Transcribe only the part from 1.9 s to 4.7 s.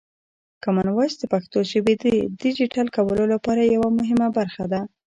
د ډیجیټل کولو لپاره یوه مهمه برخه